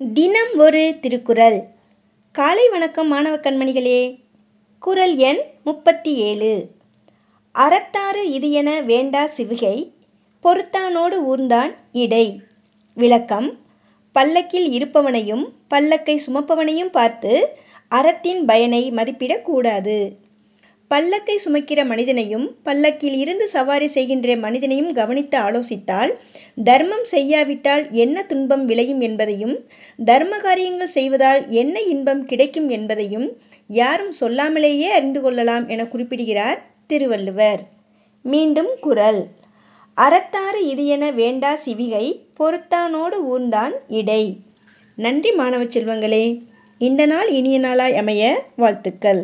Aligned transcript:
தினம் 0.00 0.52
ஒரு 0.56 0.80
திருக்குறள். 1.00 1.56
காலை 2.34 2.68
வணக்கம் 2.68 3.08
மாணவ 3.08 3.34
கண்மணிகளே. 3.36 4.00
குறள் 4.82 5.12
எண் 5.16 5.40
முப்பத்தி 5.64 6.12
ஏழு 6.14 6.52
அறத்தாறு 7.54 8.22
இது 8.36 8.48
என 8.50 8.70
வேண்டா 8.80 9.22
சிவிகை 9.36 9.76
பொறுத்தானோடு 10.44 11.18
ஊர்ந்தான் 11.30 11.72
இடை. 11.92 12.26
விளக்கம் 12.96 13.48
பல்லக்கில் 14.16 14.68
இருப்பவனையும் 14.78 15.44
பல்லக்கை 15.74 16.16
சுமப்பவனையும் 16.26 16.92
பார்த்து 16.98 17.34
அறத்தின் 17.90 18.42
பயனை 18.44 18.82
மதிப்பிடக்கூடாது. 18.90 19.98
பல்லக்கை 20.92 21.38
சுமக்கிற 21.44 21.86
மனிதனையும் 21.86 22.56
பல்லக்கில் 22.62 23.14
இருந்து 23.14 23.48
சவாரி 23.48 23.88
செய்கின்ற 23.88 24.36
மனிதனையும் 24.36 24.92
கவனித்து 24.92 25.38
ஆலோசித்தால் 25.38 26.12
தர்மம் 26.64 27.04
செய்யாவிட்டால் 27.04 27.90
என்ன 27.90 28.22
துன்பம் 28.22 28.64
விளையும் 28.64 29.00
என்பதையும் 29.00 29.54
தர்ம 30.04 30.38
காரியங்கள் 30.38 30.88
செய்வதால் 30.88 31.48
என்ன 31.48 31.80
இன்பம் 31.80 32.24
கிடைக்கும் 32.24 32.68
என்பதையும் 32.68 33.28
யாரும் 33.66 34.12
சொல்லாமலேயே 34.20 34.88
அறிந்து 34.88 35.20
கொள்ளலாம் 35.20 35.68
என 35.68 35.86
குறிப்பிடுகிறார் 35.86 36.62
திருவள்ளுவர். 36.86 37.60
மீண்டும் 38.22 38.72
குரல். 38.80 39.26
அறத்தாறு 39.96 40.60
இது 40.62 40.86
என 40.86 41.10
வேண்டா 41.10 41.58
சிவிகை 41.64 42.06
பொறுத்தானோடு 42.40 43.18
ஊர்ந்தான் 43.32 43.72
இடை. 43.88 44.36
நன்றி 44.96 45.32
மாணவ 45.32 45.64
செல்வங்களே 45.64 46.42
இந்த 46.78 47.06
நாள் 47.06 47.28
இனிய 47.28 47.58
நாளாய் 47.58 47.96
அமைய 47.96 48.44
வாழ்த்துக்கள். 48.56 49.22